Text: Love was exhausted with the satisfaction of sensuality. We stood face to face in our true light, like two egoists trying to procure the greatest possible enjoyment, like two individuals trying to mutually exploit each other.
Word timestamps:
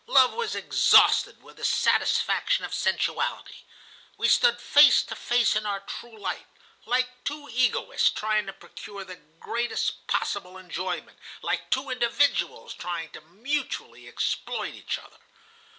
Love 0.07 0.33
was 0.33 0.55
exhausted 0.55 1.43
with 1.43 1.57
the 1.57 1.63
satisfaction 1.63 2.65
of 2.65 2.73
sensuality. 2.73 3.57
We 4.17 4.29
stood 4.29 4.59
face 4.59 5.03
to 5.03 5.15
face 5.15 5.55
in 5.55 5.63
our 5.67 5.81
true 5.81 6.17
light, 6.17 6.47
like 6.87 7.23
two 7.23 7.47
egoists 7.53 8.09
trying 8.09 8.47
to 8.47 8.53
procure 8.53 9.03
the 9.03 9.21
greatest 9.39 10.07
possible 10.07 10.57
enjoyment, 10.57 11.19
like 11.43 11.69
two 11.69 11.91
individuals 11.91 12.73
trying 12.73 13.11
to 13.11 13.21
mutually 13.21 14.07
exploit 14.07 14.73
each 14.73 14.97
other. 14.97 15.19